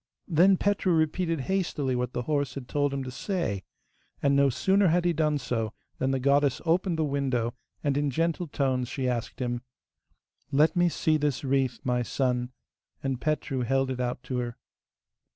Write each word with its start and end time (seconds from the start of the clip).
Then 0.27 0.57
Petru 0.57 0.93
repeated 0.93 1.41
hastily 1.41 1.95
what 1.95 2.13
the 2.13 2.23
horse 2.23 2.55
had 2.55 2.67
told 2.67 2.91
him 2.91 3.03
to 3.03 3.11
say, 3.11 3.61
and 4.19 4.35
no 4.35 4.49
sooner 4.49 4.87
had 4.87 5.05
he 5.05 5.13
done 5.13 5.37
so 5.37 5.73
than 5.99 6.09
the 6.09 6.19
goddess 6.19 6.59
opened 6.65 6.97
the 6.97 7.03
window, 7.03 7.53
and 7.83 7.95
in 7.95 8.09
gentle 8.09 8.47
tones 8.47 8.87
she 8.89 9.07
asked 9.07 9.39
him: 9.39 9.61
'Let 10.51 10.75
me 10.75 10.89
see 10.89 11.17
this 11.17 11.43
wreath, 11.43 11.81
my 11.83 12.01
son,' 12.01 12.51
and 13.03 13.21
Petru 13.21 13.59
held 13.61 13.91
it 13.91 13.99
out 13.99 14.23
to 14.23 14.39
her. 14.39 14.57